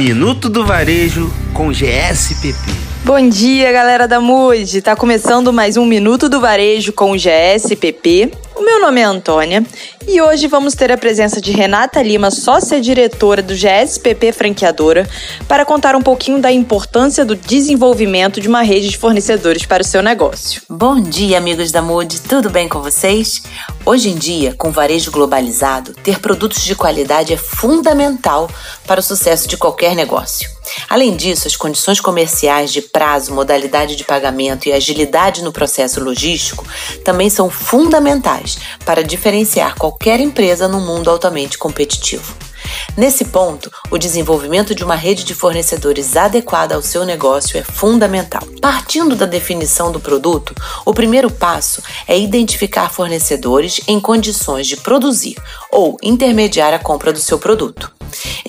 Minuto 0.00 0.48
do 0.48 0.64
Varejo 0.64 1.30
com 1.52 1.70
GSPP. 1.70 2.79
Bom 3.10 3.28
dia, 3.28 3.72
galera 3.72 4.06
da 4.06 4.20
MUD. 4.20 4.82
Tá 4.82 4.94
começando 4.94 5.52
mais 5.52 5.76
um 5.76 5.84
Minuto 5.84 6.28
do 6.28 6.40
Varejo 6.40 6.92
com 6.92 7.10
o 7.10 7.18
GSPP. 7.18 8.30
O 8.54 8.62
meu 8.62 8.80
nome 8.80 9.00
é 9.00 9.04
Antônia 9.04 9.66
e 10.06 10.22
hoje 10.22 10.46
vamos 10.46 10.74
ter 10.74 10.92
a 10.92 10.96
presença 10.96 11.40
de 11.40 11.50
Renata 11.50 12.00
Lima, 12.00 12.30
sócia-diretora 12.30 13.42
do 13.42 13.52
GSPP 13.52 14.30
Franqueadora, 14.30 15.10
para 15.48 15.64
contar 15.64 15.96
um 15.96 16.02
pouquinho 16.02 16.40
da 16.40 16.52
importância 16.52 17.24
do 17.24 17.34
desenvolvimento 17.34 18.40
de 18.40 18.46
uma 18.46 18.62
rede 18.62 18.88
de 18.88 18.96
fornecedores 18.96 19.66
para 19.66 19.82
o 19.82 19.86
seu 19.86 20.04
negócio. 20.04 20.62
Bom 20.70 21.00
dia, 21.00 21.38
amigos 21.38 21.72
da 21.72 21.82
MUD, 21.82 22.20
tudo 22.20 22.48
bem 22.48 22.68
com 22.68 22.80
vocês? 22.80 23.42
Hoje 23.84 24.08
em 24.08 24.14
dia, 24.14 24.54
com 24.56 24.68
o 24.68 24.72
varejo 24.72 25.10
globalizado, 25.10 25.94
ter 25.94 26.20
produtos 26.20 26.62
de 26.64 26.76
qualidade 26.76 27.32
é 27.32 27.36
fundamental 27.36 28.48
para 28.86 29.00
o 29.00 29.02
sucesso 29.02 29.48
de 29.48 29.56
qualquer 29.56 29.96
negócio. 29.96 30.59
Além 30.88 31.16
disso, 31.16 31.46
as 31.46 31.56
condições 31.56 32.00
comerciais 32.00 32.72
de 32.72 32.82
prazo, 32.82 33.34
modalidade 33.34 33.96
de 33.96 34.04
pagamento 34.04 34.68
e 34.68 34.72
agilidade 34.72 35.42
no 35.42 35.52
processo 35.52 36.02
logístico 36.02 36.66
também 37.04 37.30
são 37.30 37.50
fundamentais 37.50 38.58
para 38.84 39.04
diferenciar 39.04 39.76
qualquer 39.76 40.20
empresa 40.20 40.68
no 40.68 40.80
mundo 40.80 41.10
altamente 41.10 41.58
competitivo. 41.58 42.34
Nesse 42.96 43.24
ponto, 43.24 43.70
o 43.90 43.98
desenvolvimento 43.98 44.74
de 44.74 44.84
uma 44.84 44.94
rede 44.94 45.24
de 45.24 45.34
fornecedores 45.34 46.16
adequada 46.16 46.74
ao 46.74 46.82
seu 46.82 47.04
negócio 47.04 47.58
é 47.58 47.62
fundamental. 47.62 48.42
Partindo 48.60 49.16
da 49.16 49.26
definição 49.26 49.90
do 49.92 50.00
produto, 50.00 50.54
o 50.84 50.92
primeiro 50.92 51.30
passo 51.30 51.82
é 52.06 52.18
identificar 52.18 52.90
fornecedores 52.90 53.80
em 53.86 54.00
condições 54.00 54.66
de 54.66 54.76
produzir 54.76 55.36
ou 55.70 55.96
intermediar 56.02 56.74
a 56.74 56.78
compra 56.78 57.12
do 57.12 57.20
seu 57.20 57.38
produto. 57.38 57.99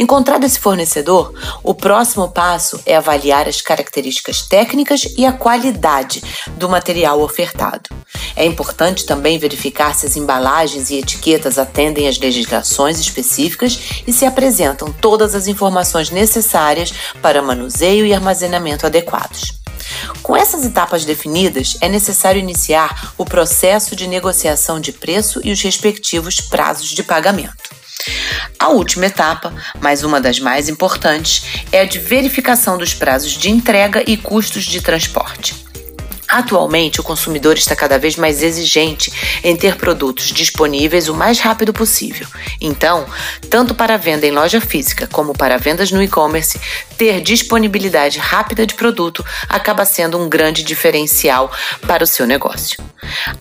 Encontrado 0.01 0.43
esse 0.43 0.59
fornecedor, 0.59 1.31
o 1.61 1.75
próximo 1.75 2.27
passo 2.27 2.81
é 2.87 2.95
avaliar 2.95 3.47
as 3.47 3.61
características 3.61 4.41
técnicas 4.41 5.03
e 5.15 5.27
a 5.27 5.31
qualidade 5.31 6.23
do 6.57 6.67
material 6.67 7.21
ofertado. 7.21 7.87
É 8.35 8.43
importante 8.43 9.05
também 9.05 9.37
verificar 9.37 9.93
se 9.93 10.07
as 10.07 10.17
embalagens 10.17 10.89
e 10.89 10.95
etiquetas 10.95 11.59
atendem 11.59 12.07
às 12.07 12.17
legislações 12.17 12.99
específicas 12.99 14.01
e 14.07 14.11
se 14.11 14.25
apresentam 14.25 14.91
todas 14.91 15.35
as 15.35 15.45
informações 15.45 16.09
necessárias 16.09 16.91
para 17.21 17.39
manuseio 17.39 18.03
e 18.03 18.11
armazenamento 18.11 18.87
adequados. 18.87 19.53
Com 20.23 20.35
essas 20.35 20.65
etapas 20.65 21.05
definidas, 21.05 21.77
é 21.79 21.87
necessário 21.87 22.39
iniciar 22.39 23.13
o 23.19 23.23
processo 23.23 23.95
de 23.95 24.07
negociação 24.07 24.79
de 24.79 24.93
preço 24.93 25.39
e 25.43 25.51
os 25.51 25.61
respectivos 25.61 26.41
prazos 26.41 26.89
de 26.89 27.03
pagamento. 27.03 27.80
A 28.61 28.67
última 28.67 29.07
etapa, 29.07 29.51
mais 29.79 30.03
uma 30.03 30.21
das 30.21 30.39
mais 30.39 30.69
importantes, 30.69 31.63
é 31.71 31.81
a 31.81 31.85
de 31.85 31.97
verificação 31.97 32.77
dos 32.77 32.93
prazos 32.93 33.31
de 33.31 33.49
entrega 33.49 34.03
e 34.05 34.15
custos 34.15 34.65
de 34.65 34.79
transporte. 34.81 35.55
Atualmente, 36.27 37.01
o 37.01 37.03
consumidor 37.03 37.57
está 37.57 37.75
cada 37.75 37.97
vez 37.97 38.15
mais 38.15 38.43
exigente 38.43 39.11
em 39.43 39.55
ter 39.57 39.77
produtos 39.77 40.27
disponíveis 40.27 41.09
o 41.09 41.15
mais 41.15 41.39
rápido 41.39 41.73
possível. 41.73 42.27
Então, 42.61 43.07
tanto 43.49 43.73
para 43.73 43.97
venda 43.97 44.27
em 44.27 44.31
loja 44.31 44.61
física 44.61 45.07
como 45.07 45.33
para 45.33 45.57
vendas 45.57 45.91
no 45.91 46.01
e-commerce, 46.01 46.61
ter 46.99 47.19
disponibilidade 47.19 48.19
rápida 48.19 48.67
de 48.67 48.75
produto 48.75 49.25
acaba 49.49 49.85
sendo 49.85 50.19
um 50.19 50.29
grande 50.29 50.63
diferencial 50.63 51.51
para 51.87 52.03
o 52.03 52.07
seu 52.07 52.27
negócio. 52.27 52.77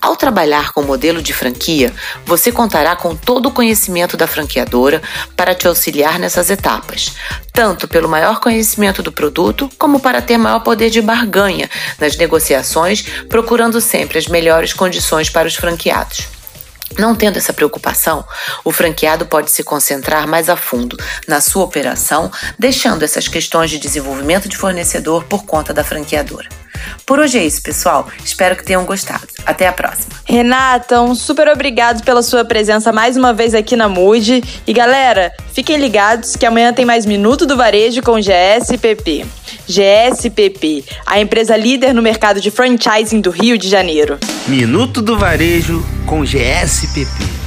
Ao 0.01 0.15
trabalhar 0.15 0.71
com 0.73 0.81
o 0.81 0.85
modelo 0.85 1.21
de 1.21 1.33
franquia, 1.33 1.93
você 2.25 2.51
contará 2.51 2.95
com 2.95 3.15
todo 3.15 3.47
o 3.47 3.51
conhecimento 3.51 4.17
da 4.17 4.27
franqueadora 4.27 5.01
para 5.35 5.55
te 5.55 5.67
auxiliar 5.67 6.19
nessas 6.19 6.49
etapas, 6.49 7.13
tanto 7.53 7.87
pelo 7.87 8.09
maior 8.09 8.39
conhecimento 8.39 9.03
do 9.03 9.11
produto, 9.11 9.69
como 9.77 9.99
para 9.99 10.21
ter 10.21 10.37
maior 10.37 10.59
poder 10.59 10.89
de 10.89 11.01
barganha 11.01 11.69
nas 11.99 12.15
negociações, 12.17 13.03
procurando 13.27 13.79
sempre 13.81 14.17
as 14.17 14.27
melhores 14.27 14.73
condições 14.73 15.29
para 15.29 15.47
os 15.47 15.55
franqueados. 15.55 16.27
Não 16.97 17.15
tendo 17.15 17.37
essa 17.37 17.53
preocupação, 17.53 18.25
o 18.63 18.71
franqueado 18.71 19.25
pode 19.25 19.49
se 19.49 19.63
concentrar 19.63 20.27
mais 20.27 20.49
a 20.49 20.55
fundo 20.55 20.97
na 21.27 21.39
sua 21.39 21.63
operação, 21.63 22.29
deixando 22.59 23.03
essas 23.03 23.27
questões 23.27 23.69
de 23.69 23.79
desenvolvimento 23.79 24.49
de 24.49 24.57
fornecedor 24.57 25.23
por 25.23 25.45
conta 25.45 25.73
da 25.73 25.83
franqueadora. 25.83 26.60
Por 27.05 27.19
hoje 27.19 27.37
é 27.37 27.45
isso, 27.45 27.61
pessoal. 27.61 28.07
Espero 28.23 28.55
que 28.55 28.63
tenham 28.63 28.85
gostado. 28.85 29.27
Até 29.45 29.67
a 29.67 29.73
próxima. 29.73 30.11
Renata, 30.25 31.01
um 31.01 31.15
super 31.15 31.47
obrigado 31.49 32.03
pela 32.03 32.21
sua 32.21 32.45
presença 32.45 32.91
mais 32.91 33.17
uma 33.17 33.33
vez 33.33 33.53
aqui 33.53 33.75
na 33.75 33.89
Mude. 33.89 34.43
E 34.65 34.73
galera, 34.73 35.31
fiquem 35.53 35.77
ligados 35.77 36.35
que 36.35 36.45
amanhã 36.45 36.73
tem 36.73 36.85
mais 36.85 37.05
Minuto 37.05 37.45
do 37.45 37.57
Varejo 37.57 38.01
com 38.01 38.19
GSPP. 38.19 39.25
GSPP, 39.67 40.83
a 41.05 41.19
empresa 41.19 41.55
líder 41.55 41.93
no 41.93 42.01
mercado 42.01 42.39
de 42.41 42.51
franchising 42.51 43.21
do 43.21 43.29
Rio 43.29 43.57
de 43.57 43.67
Janeiro. 43.67 44.17
Minuto 44.47 45.01
do 45.01 45.17
Varejo 45.17 45.85
com 46.05 46.23
GSPP. 46.23 47.40